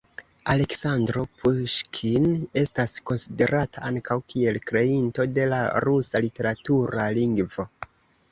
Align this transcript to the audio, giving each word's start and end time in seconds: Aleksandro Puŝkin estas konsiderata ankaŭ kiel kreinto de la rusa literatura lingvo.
Aleksandro 0.51 1.23
Puŝkin 1.41 2.23
estas 2.61 2.95
konsiderata 3.11 3.83
ankaŭ 3.89 4.17
kiel 4.35 4.59
kreinto 4.71 5.25
de 5.37 5.45
la 5.53 5.59
rusa 5.87 6.23
literatura 6.27 7.05
lingvo. 7.19 7.67